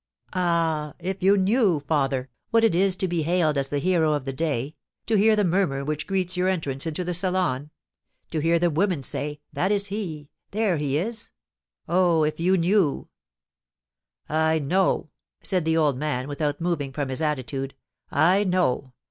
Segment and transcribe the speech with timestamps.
[0.33, 4.25] Ah, if you knew, father, what it is to be hailed as the hero of
[4.25, 4.73] the day,
[5.05, 7.69] to hear the murmur which greets your entrance into the salon,
[8.31, 10.31] to hear the women say, 'That is he!
[10.49, 11.29] There he is!'
[11.87, 13.09] oh, if you knew"
[14.27, 15.11] "I know,"
[15.43, 17.75] said the old man, without moving from his attitude,
[18.09, 18.93] "I know.